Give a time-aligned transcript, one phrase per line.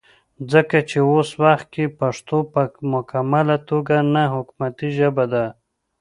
[0.51, 2.63] ځکه چې وس وخت کې پښتو پۀ
[2.93, 5.45] مکمله توګه نه حکومتي ژبه ده